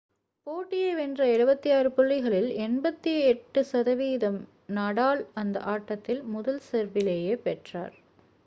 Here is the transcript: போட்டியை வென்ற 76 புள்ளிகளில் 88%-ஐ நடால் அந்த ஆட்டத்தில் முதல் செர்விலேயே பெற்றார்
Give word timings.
போட்டியை 0.47 0.93
வென்ற 0.95 1.25
76 1.33 1.91
புள்ளிகளில் 1.97 2.47
88%-ஐ 2.61 4.09
நடால் 4.77 5.23
அந்த 5.35 5.59
ஆட்டத்தில் 5.73 6.23
முதல் 6.33 6.61
செர்விலேயே 6.71 7.35
பெற்றார் 7.45 7.95